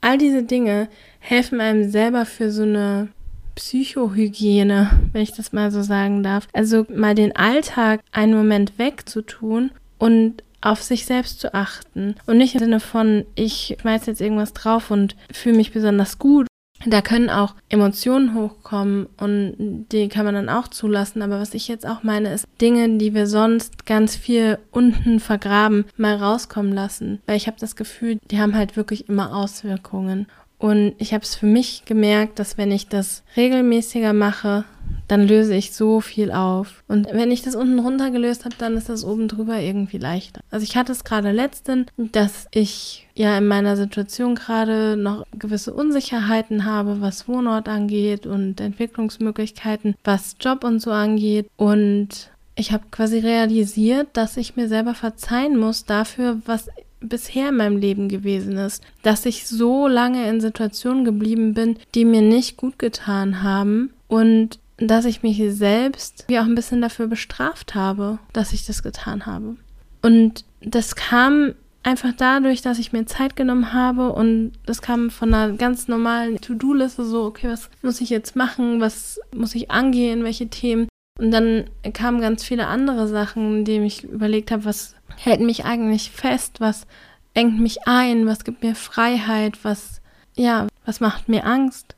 All 0.00 0.18
diese 0.18 0.42
Dinge 0.42 0.88
helfen 1.20 1.60
einem 1.60 1.88
selber 1.88 2.26
für 2.26 2.50
so 2.50 2.64
eine 2.64 3.08
Psychohygiene, 3.54 4.90
wenn 5.12 5.22
ich 5.22 5.32
das 5.32 5.52
mal 5.52 5.70
so 5.70 5.82
sagen 5.82 6.24
darf. 6.24 6.48
Also 6.52 6.84
mal 6.92 7.14
den 7.14 7.36
Alltag 7.36 8.00
einen 8.10 8.34
Moment 8.34 8.76
wegzutun 8.76 9.70
und 9.98 10.42
auf 10.60 10.82
sich 10.82 11.06
selbst 11.06 11.38
zu 11.38 11.54
achten. 11.54 12.16
Und 12.26 12.38
nicht 12.38 12.56
im 12.56 12.60
Sinne 12.60 12.80
von, 12.80 13.24
ich 13.36 13.76
schmeiß 13.80 14.06
jetzt 14.06 14.20
irgendwas 14.20 14.52
drauf 14.52 14.90
und 14.90 15.14
fühle 15.32 15.56
mich 15.56 15.72
besonders 15.72 16.18
gut 16.18 16.48
da 16.86 17.00
können 17.00 17.30
auch 17.30 17.54
Emotionen 17.68 18.34
hochkommen 18.34 19.06
und 19.16 19.86
die 19.92 20.08
kann 20.08 20.24
man 20.24 20.34
dann 20.34 20.48
auch 20.48 20.68
zulassen. 20.68 21.22
Aber 21.22 21.40
was 21.40 21.54
ich 21.54 21.68
jetzt 21.68 21.86
auch 21.86 22.02
meine, 22.02 22.32
ist 22.32 22.46
Dinge, 22.60 22.98
die 22.98 23.14
wir 23.14 23.26
sonst 23.26 23.86
ganz 23.86 24.16
viel 24.16 24.58
unten 24.70 25.20
vergraben, 25.20 25.84
mal 25.96 26.16
rauskommen 26.16 26.72
lassen. 26.72 27.20
Weil 27.26 27.36
ich 27.36 27.46
habe 27.46 27.56
das 27.60 27.76
Gefühl, 27.76 28.18
die 28.30 28.40
haben 28.40 28.54
halt 28.54 28.76
wirklich 28.76 29.08
immer 29.08 29.34
Auswirkungen. 29.34 30.26
Und 30.58 30.94
ich 30.98 31.12
habe 31.12 31.24
es 31.24 31.34
für 31.34 31.46
mich 31.46 31.84
gemerkt, 31.84 32.38
dass 32.38 32.56
wenn 32.56 32.72
ich 32.72 32.88
das 32.88 33.22
regelmäßiger 33.36 34.12
mache, 34.12 34.64
dann 35.08 35.26
löse 35.26 35.54
ich 35.54 35.72
so 35.72 36.00
viel 36.00 36.30
auf. 36.30 36.82
Und 36.88 37.08
wenn 37.12 37.30
ich 37.30 37.42
das 37.42 37.54
unten 37.54 37.78
runter 37.78 38.10
gelöst 38.10 38.44
habe, 38.44 38.54
dann 38.58 38.76
ist 38.76 38.88
das 38.88 39.04
oben 39.04 39.28
drüber 39.28 39.58
irgendwie 39.58 39.98
leichter. 39.98 40.40
Also 40.50 40.64
ich 40.64 40.76
hatte 40.76 40.92
es 40.92 41.04
gerade 41.04 41.32
letztens, 41.32 41.88
dass 41.96 42.46
ich 42.50 43.06
ja 43.14 43.36
in 43.38 43.46
meiner 43.46 43.76
Situation 43.76 44.34
gerade 44.34 44.96
noch 44.96 45.24
gewisse 45.38 45.74
Unsicherheiten 45.74 46.64
habe, 46.64 47.00
was 47.00 47.28
Wohnort 47.28 47.68
angeht 47.68 48.26
und 48.26 48.60
Entwicklungsmöglichkeiten, 48.60 49.94
was 50.04 50.36
Job 50.40 50.64
und 50.64 50.80
so 50.80 50.90
angeht. 50.90 51.48
Und 51.56 52.30
ich 52.56 52.72
habe 52.72 52.84
quasi 52.90 53.18
realisiert, 53.18 54.08
dass 54.12 54.36
ich 54.36 54.56
mir 54.56 54.68
selber 54.68 54.94
verzeihen 54.94 55.58
muss 55.58 55.84
dafür, 55.84 56.40
was 56.46 56.68
bisher 57.00 57.50
in 57.50 57.56
meinem 57.56 57.76
Leben 57.76 58.08
gewesen 58.08 58.56
ist, 58.56 58.82
dass 59.02 59.26
ich 59.26 59.46
so 59.46 59.86
lange 59.88 60.28
in 60.28 60.40
Situationen 60.40 61.04
geblieben 61.04 61.54
bin, 61.54 61.76
die 61.94 62.04
mir 62.04 62.22
nicht 62.22 62.56
gut 62.56 62.78
getan 62.78 63.42
haben 63.42 63.92
und 64.08 64.58
dass 64.76 65.04
ich 65.04 65.22
mich 65.22 65.40
selbst 65.54 66.24
wie 66.28 66.38
auch 66.38 66.44
ein 66.44 66.54
bisschen 66.54 66.80
dafür 66.80 67.06
bestraft 67.06 67.74
habe, 67.74 68.18
dass 68.32 68.52
ich 68.52 68.66
das 68.66 68.82
getan 68.82 69.26
habe. 69.26 69.56
Und 70.02 70.44
das 70.60 70.96
kam 70.96 71.54
einfach 71.82 72.12
dadurch, 72.16 72.62
dass 72.62 72.78
ich 72.78 72.92
mir 72.92 73.06
Zeit 73.06 73.36
genommen 73.36 73.72
habe 73.72 74.12
und 74.12 74.52
das 74.66 74.82
kam 74.82 75.10
von 75.10 75.32
einer 75.32 75.54
ganz 75.56 75.86
normalen 75.86 76.40
To-Do-Liste 76.40 77.04
so, 77.04 77.24
okay, 77.24 77.48
was 77.48 77.70
muss 77.82 78.00
ich 78.00 78.10
jetzt 78.10 78.36
machen, 78.36 78.80
was 78.80 79.20
muss 79.34 79.54
ich 79.54 79.70
angehen, 79.70 80.24
welche 80.24 80.48
Themen. 80.48 80.88
Und 81.18 81.30
dann 81.30 81.64
kamen 81.92 82.20
ganz 82.20 82.42
viele 82.42 82.66
andere 82.66 83.06
Sachen, 83.06 83.64
die 83.64 83.78
ich 83.78 84.04
überlegt 84.04 84.50
habe, 84.50 84.64
was 84.64 84.96
hält 85.16 85.40
mich 85.40 85.64
eigentlich 85.64 86.10
fest, 86.10 86.60
was 86.60 86.86
engt 87.34 87.60
mich 87.60 87.86
ein, 87.86 88.26
was 88.26 88.44
gibt 88.44 88.62
mir 88.62 88.74
Freiheit, 88.74 89.58
was, 89.62 90.00
ja, 90.34 90.66
was 90.84 91.00
macht 91.00 91.28
mir 91.28 91.44
Angst. 91.44 91.94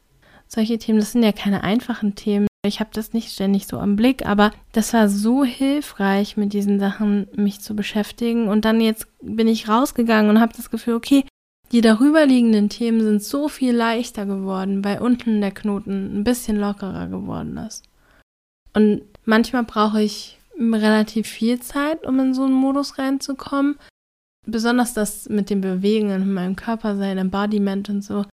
Solche 0.49 0.78
Themen, 0.78 0.99
das 0.99 1.12
sind 1.12 1.23
ja 1.23 1.33
keine 1.33 1.62
einfachen 1.64 2.14
Themen. 2.14 2.47
Ich 2.66 2.80
habe 2.80 2.90
das 2.92 3.12
nicht 3.12 3.32
ständig 3.32 3.66
so 3.66 3.78
am 3.78 3.96
Blick, 3.96 4.26
aber 4.26 4.52
das 4.73 4.92
war 4.92 5.08
so 5.08 5.44
hilfreich, 5.44 6.37
mit 6.37 6.52
diesen 6.52 6.78
Sachen 6.78 7.28
mich 7.35 7.61
zu 7.61 7.75
beschäftigen. 7.75 8.49
Und 8.49 8.64
dann 8.64 8.80
jetzt 8.80 9.06
bin 9.20 9.49
ich 9.49 9.68
rausgegangen 9.68 10.30
und 10.30 10.40
habe 10.40 10.52
das 10.56 10.70
Gefühl, 10.70 10.94
okay, 10.94 11.25
die 11.73 11.80
darüberliegenden 11.80 12.68
Themen 12.68 13.00
sind 13.00 13.23
so 13.23 13.49
viel 13.49 13.75
leichter 13.75 14.25
geworden, 14.26 14.85
weil 14.85 15.00
unten 15.00 15.40
der 15.40 15.50
Knoten 15.50 16.20
ein 16.20 16.25
bisschen 16.25 16.56
lockerer 16.56 17.08
geworden 17.08 17.56
ist. 17.56 17.85
Und 18.73 19.02
manchmal 19.25 19.64
brauche 19.64 20.02
ich 20.02 20.38
relativ 20.58 21.26
viel 21.26 21.61
Zeit, 21.61 22.06
um 22.06 22.20
in 22.20 22.35
so 22.35 22.44
einen 22.44 22.54
Modus 22.54 22.99
reinzukommen. 22.99 23.76
Besonders 24.46 24.94
das 24.94 25.28
mit 25.28 25.50
den 25.50 25.61
Bewegungen 25.61 26.23
in 26.23 26.32
meinem 26.32 26.56
Körper, 26.56 26.96
sein 26.96 27.18
Embodiment 27.18 27.88
und 27.88 28.02
so. 28.02 28.25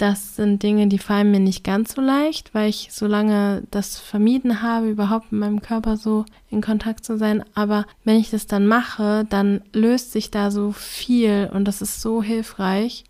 Das 0.00 0.34
sind 0.34 0.62
Dinge, 0.62 0.86
die 0.86 0.98
fallen 0.98 1.30
mir 1.30 1.40
nicht 1.40 1.62
ganz 1.62 1.94
so 1.94 2.00
leicht, 2.00 2.54
weil 2.54 2.70
ich 2.70 2.88
so 2.90 3.06
lange 3.06 3.64
das 3.70 3.98
vermieden 3.98 4.62
habe, 4.62 4.88
überhaupt 4.88 5.30
mit 5.30 5.42
meinem 5.42 5.60
Körper 5.60 5.98
so 5.98 6.24
in 6.48 6.62
Kontakt 6.62 7.04
zu 7.04 7.18
sein. 7.18 7.44
Aber 7.52 7.84
wenn 8.02 8.16
ich 8.16 8.30
das 8.30 8.46
dann 8.46 8.66
mache, 8.66 9.26
dann 9.28 9.60
löst 9.74 10.12
sich 10.12 10.30
da 10.30 10.50
so 10.50 10.72
viel 10.72 11.50
und 11.52 11.66
das 11.66 11.82
ist 11.82 12.00
so 12.00 12.22
hilfreich. 12.22 13.04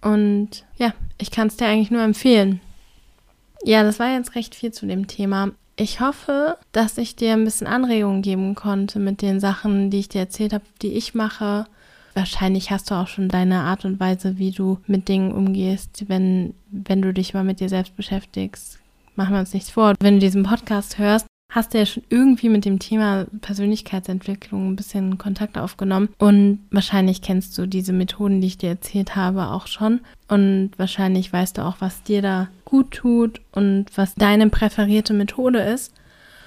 Und 0.00 0.64
ja, 0.78 0.94
ich 1.18 1.30
kann 1.30 1.48
es 1.48 1.58
dir 1.58 1.66
eigentlich 1.66 1.90
nur 1.90 2.00
empfehlen. 2.00 2.62
Ja, 3.62 3.82
das 3.82 3.98
war 3.98 4.14
jetzt 4.14 4.34
recht 4.34 4.54
viel 4.54 4.72
zu 4.72 4.86
dem 4.86 5.08
Thema. 5.08 5.50
Ich 5.76 6.00
hoffe, 6.00 6.56
dass 6.72 6.96
ich 6.96 7.14
dir 7.14 7.34
ein 7.34 7.44
bisschen 7.44 7.66
Anregungen 7.66 8.22
geben 8.22 8.54
konnte 8.54 9.00
mit 9.00 9.20
den 9.20 9.38
Sachen, 9.38 9.90
die 9.90 9.98
ich 9.98 10.08
dir 10.08 10.20
erzählt 10.20 10.54
habe, 10.54 10.64
die 10.80 10.94
ich 10.94 11.12
mache 11.14 11.66
wahrscheinlich 12.14 12.70
hast 12.70 12.90
du 12.90 12.94
auch 12.94 13.08
schon 13.08 13.28
deine 13.28 13.60
Art 13.60 13.84
und 13.84 14.00
Weise, 14.00 14.38
wie 14.38 14.50
du 14.50 14.78
mit 14.86 15.08
Dingen 15.08 15.32
umgehst, 15.32 16.04
wenn, 16.08 16.54
wenn 16.70 17.02
du 17.02 17.12
dich 17.12 17.34
mal 17.34 17.44
mit 17.44 17.60
dir 17.60 17.68
selbst 17.68 17.96
beschäftigst. 17.96 18.78
Machen 19.16 19.34
wir 19.34 19.40
uns 19.40 19.54
nichts 19.54 19.70
vor. 19.70 19.94
Wenn 20.00 20.14
du 20.14 20.20
diesen 20.20 20.42
Podcast 20.42 20.98
hörst, 20.98 21.26
hast 21.52 21.74
du 21.74 21.78
ja 21.78 21.86
schon 21.86 22.02
irgendwie 22.08 22.48
mit 22.48 22.64
dem 22.64 22.78
Thema 22.78 23.26
Persönlichkeitsentwicklung 23.42 24.70
ein 24.70 24.76
bisschen 24.76 25.18
Kontakt 25.18 25.58
aufgenommen. 25.58 26.08
Und 26.18 26.60
wahrscheinlich 26.70 27.20
kennst 27.20 27.56
du 27.58 27.66
diese 27.66 27.92
Methoden, 27.92 28.40
die 28.40 28.46
ich 28.46 28.58
dir 28.58 28.70
erzählt 28.70 29.14
habe, 29.14 29.48
auch 29.48 29.66
schon. 29.66 30.00
Und 30.28 30.70
wahrscheinlich 30.78 31.30
weißt 31.32 31.58
du 31.58 31.62
auch, 31.62 31.76
was 31.80 32.02
dir 32.02 32.22
da 32.22 32.48
gut 32.64 32.92
tut 32.92 33.42
und 33.52 33.86
was 33.94 34.14
deine 34.14 34.48
präferierte 34.48 35.12
Methode 35.12 35.60
ist. 35.60 35.92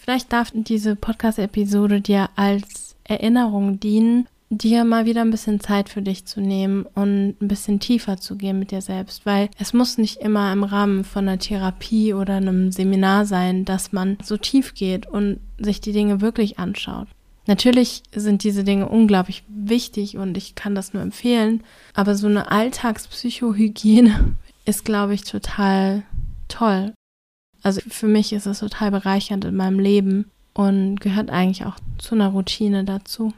Vielleicht 0.01 0.33
darf 0.33 0.51
diese 0.53 0.95
Podcast-Episode 0.95 2.01
dir 2.01 2.29
als 2.35 2.95
Erinnerung 3.03 3.79
dienen, 3.79 4.27
dir 4.57 4.83
mal 4.83 5.05
wieder 5.05 5.21
ein 5.21 5.31
bisschen 5.31 5.59
Zeit 5.59 5.89
für 5.89 6.01
dich 6.01 6.25
zu 6.25 6.41
nehmen 6.41 6.85
und 6.93 7.35
ein 7.41 7.47
bisschen 7.47 7.79
tiefer 7.79 8.17
zu 8.17 8.35
gehen 8.35 8.59
mit 8.59 8.71
dir 8.71 8.81
selbst, 8.81 9.25
weil 9.25 9.49
es 9.59 9.73
muss 9.73 9.97
nicht 9.97 10.17
immer 10.17 10.51
im 10.51 10.63
Rahmen 10.63 11.03
von 11.03 11.27
einer 11.27 11.39
Therapie 11.39 12.13
oder 12.13 12.35
einem 12.35 12.71
Seminar 12.71 13.25
sein, 13.25 13.65
dass 13.65 13.91
man 13.91 14.17
so 14.23 14.37
tief 14.37 14.73
geht 14.73 15.07
und 15.07 15.39
sich 15.57 15.81
die 15.81 15.91
Dinge 15.91 16.21
wirklich 16.21 16.59
anschaut. 16.59 17.07
Natürlich 17.47 18.01
sind 18.13 18.43
diese 18.43 18.63
Dinge 18.63 18.89
unglaublich 18.89 19.43
wichtig 19.47 20.17
und 20.17 20.35
ich 20.35 20.55
kann 20.55 20.73
das 20.73 20.93
nur 20.93 21.03
empfehlen, 21.03 21.63
aber 21.93 22.15
so 22.15 22.27
eine 22.27 22.51
Alltagspsychohygiene 22.51 24.35
ist, 24.65 24.83
glaube 24.83 25.13
ich, 25.13 25.23
total 25.23 26.03
toll. 26.47 26.93
Also 27.61 27.81
für 27.87 28.07
mich 28.07 28.33
ist 28.33 28.45
es 28.45 28.59
total 28.59 28.91
bereichernd 28.91 29.45
in 29.45 29.55
meinem 29.55 29.79
Leben 29.79 30.31
und 30.53 30.99
gehört 31.01 31.29
eigentlich 31.29 31.65
auch 31.65 31.75
zu 31.97 32.15
einer 32.15 32.29
Routine 32.29 32.83
dazu. 32.83 33.33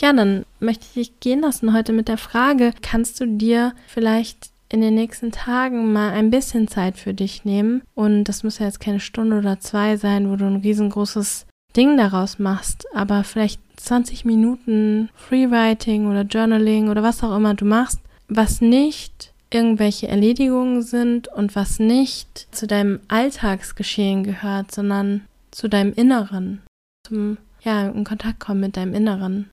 Ja, 0.00 0.14
dann 0.14 0.46
möchte 0.60 0.86
ich 0.86 0.92
dich 1.08 1.20
gehen 1.20 1.40
lassen 1.40 1.74
heute 1.74 1.92
mit 1.92 2.08
der 2.08 2.16
Frage, 2.16 2.72
kannst 2.80 3.20
du 3.20 3.26
dir 3.26 3.74
vielleicht 3.86 4.50
in 4.70 4.80
den 4.80 4.94
nächsten 4.94 5.30
Tagen 5.30 5.92
mal 5.92 6.10
ein 6.12 6.30
bisschen 6.30 6.68
Zeit 6.68 6.96
für 6.96 7.12
dich 7.12 7.44
nehmen? 7.44 7.82
Und 7.94 8.24
das 8.24 8.42
muss 8.42 8.58
ja 8.58 8.66
jetzt 8.66 8.80
keine 8.80 9.00
Stunde 9.00 9.38
oder 9.38 9.60
zwei 9.60 9.96
sein, 9.96 10.30
wo 10.30 10.36
du 10.36 10.46
ein 10.46 10.56
riesengroßes 10.56 11.46
Ding 11.76 11.98
daraus 11.98 12.38
machst, 12.38 12.86
aber 12.94 13.24
vielleicht 13.24 13.60
20 13.76 14.24
Minuten 14.24 15.10
Freewriting 15.14 16.10
oder 16.10 16.22
Journaling 16.22 16.88
oder 16.88 17.02
was 17.02 17.22
auch 17.22 17.36
immer 17.36 17.54
du 17.54 17.64
machst, 17.64 18.00
was 18.28 18.60
nicht 18.60 19.32
irgendwelche 19.50 20.08
Erledigungen 20.08 20.82
sind 20.82 21.28
und 21.28 21.54
was 21.56 21.78
nicht 21.78 22.48
zu 22.52 22.66
deinem 22.66 23.00
Alltagsgeschehen 23.08 24.24
gehört, 24.24 24.72
sondern 24.72 25.22
zu 25.50 25.68
deinem 25.68 25.92
Inneren, 25.92 26.62
zum 27.06 27.36
ja, 27.62 27.88
in 27.88 28.04
Kontakt 28.04 28.40
kommen 28.40 28.60
mit 28.60 28.76
deinem 28.76 28.94
Inneren. 28.94 29.50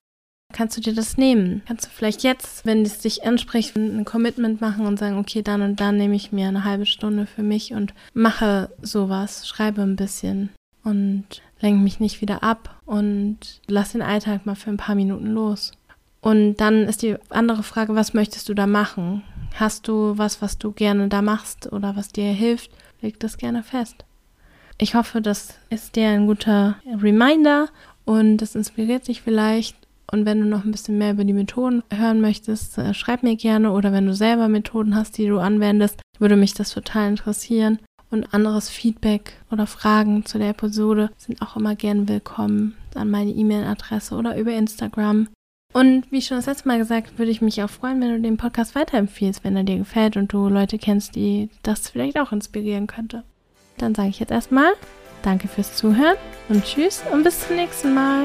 Kannst 0.52 0.76
du 0.76 0.80
dir 0.80 0.94
das 0.94 1.18
nehmen? 1.18 1.62
Kannst 1.66 1.86
du 1.86 1.90
vielleicht 1.90 2.22
jetzt, 2.22 2.64
wenn 2.64 2.82
es 2.82 3.00
dich 3.00 3.24
anspricht, 3.24 3.76
ein 3.76 4.04
Commitment 4.04 4.60
machen 4.60 4.86
und 4.86 4.98
sagen, 4.98 5.18
okay, 5.18 5.42
dann 5.42 5.62
und 5.62 5.78
dann 5.78 5.98
nehme 5.98 6.16
ich 6.16 6.32
mir 6.32 6.48
eine 6.48 6.64
halbe 6.64 6.86
Stunde 6.86 7.26
für 7.26 7.42
mich 7.42 7.74
und 7.74 7.92
mache 8.14 8.70
sowas, 8.80 9.46
schreibe 9.46 9.82
ein 9.82 9.96
bisschen 9.96 10.50
und 10.84 11.26
lenke 11.60 11.82
mich 11.82 12.00
nicht 12.00 12.20
wieder 12.20 12.42
ab 12.42 12.80
und 12.86 13.60
lass 13.66 13.92
den 13.92 14.02
Alltag 14.02 14.46
mal 14.46 14.54
für 14.54 14.70
ein 14.70 14.78
paar 14.78 14.94
Minuten 14.94 15.28
los. 15.28 15.72
Und 16.20 16.56
dann 16.56 16.84
ist 16.84 17.02
die 17.02 17.16
andere 17.28 17.62
Frage, 17.62 17.94
was 17.94 18.14
möchtest 18.14 18.48
du 18.48 18.54
da 18.54 18.66
machen? 18.66 19.22
Hast 19.54 19.86
du 19.86 20.16
was, 20.16 20.40
was 20.42 20.58
du 20.58 20.72
gerne 20.72 21.08
da 21.08 21.22
machst 21.22 21.72
oder 21.72 21.94
was 21.94 22.08
dir 22.08 22.32
hilft? 22.32 22.70
Leg 23.00 23.20
das 23.20 23.36
gerne 23.36 23.62
fest. 23.62 24.04
Ich 24.78 24.94
hoffe, 24.94 25.20
das 25.20 25.54
ist 25.70 25.96
dir 25.96 26.08
ein 26.08 26.26
guter 26.26 26.76
Reminder 26.86 27.68
und 28.04 28.38
das 28.38 28.54
inspiriert 28.54 29.06
dich 29.08 29.22
vielleicht 29.22 29.76
und 30.10 30.24
wenn 30.24 30.40
du 30.40 30.46
noch 30.46 30.64
ein 30.64 30.70
bisschen 30.70 30.98
mehr 30.98 31.12
über 31.12 31.24
die 31.24 31.32
Methoden 31.32 31.82
hören 31.92 32.20
möchtest, 32.20 32.78
äh, 32.78 32.94
schreib 32.94 33.22
mir 33.22 33.36
gerne 33.36 33.72
oder 33.72 33.92
wenn 33.92 34.06
du 34.06 34.14
selber 34.14 34.48
Methoden 34.48 34.94
hast, 34.94 35.18
die 35.18 35.26
du 35.26 35.38
anwendest, 35.38 36.00
würde 36.18 36.36
mich 36.36 36.54
das 36.54 36.72
total 36.72 37.08
interessieren. 37.08 37.78
Und 38.10 38.32
anderes 38.32 38.70
Feedback 38.70 39.34
oder 39.50 39.66
Fragen 39.66 40.24
zu 40.24 40.38
der 40.38 40.50
Episode 40.50 41.10
sind 41.18 41.42
auch 41.42 41.56
immer 41.56 41.74
gern 41.74 42.08
willkommen 42.08 42.74
an 42.94 43.10
meine 43.10 43.32
E-Mail-Adresse 43.32 44.14
oder 44.14 44.38
über 44.38 44.52
Instagram. 44.52 45.28
Und 45.74 46.10
wie 46.10 46.22
schon 46.22 46.38
das 46.38 46.46
letzte 46.46 46.68
Mal 46.68 46.78
gesagt, 46.78 47.18
würde 47.18 47.30
ich 47.30 47.42
mich 47.42 47.62
auch 47.62 47.68
freuen, 47.68 48.00
wenn 48.00 48.08
du 48.08 48.20
den 48.22 48.38
Podcast 48.38 48.74
weiterempfiehlst, 48.74 49.44
wenn 49.44 49.56
er 49.56 49.64
dir 49.64 49.76
gefällt 49.76 50.16
und 50.16 50.32
du 50.32 50.48
Leute 50.48 50.78
kennst, 50.78 51.16
die 51.16 51.50
das 51.62 51.90
vielleicht 51.90 52.18
auch 52.18 52.32
inspirieren 52.32 52.86
könnte. 52.86 53.24
Dann 53.76 53.94
sage 53.94 54.08
ich 54.08 54.20
jetzt 54.20 54.32
erstmal 54.32 54.72
Danke 55.22 55.48
fürs 55.48 55.74
Zuhören 55.74 56.16
und 56.48 56.64
Tschüss 56.64 57.02
und 57.12 57.24
bis 57.24 57.46
zum 57.46 57.56
nächsten 57.56 57.92
Mal. 57.92 58.24